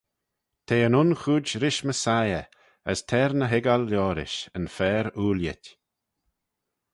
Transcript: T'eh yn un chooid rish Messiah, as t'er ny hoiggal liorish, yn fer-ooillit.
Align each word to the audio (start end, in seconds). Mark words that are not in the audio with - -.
T'eh 0.65 0.85
yn 0.87 0.99
un 1.01 1.11
chooid 1.21 1.47
rish 1.61 1.81
Messiah, 1.87 2.45
as 2.91 2.99
t'er 3.09 3.31
ny 3.37 3.47
hoiggal 3.51 3.83
liorish, 3.89 4.37
yn 4.57 4.65
fer-ooillit. 4.75 5.63